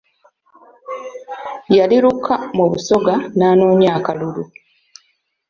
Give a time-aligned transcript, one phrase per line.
[1.77, 4.43] Yali Luuka mu Busoga ng’anoonya akalulu.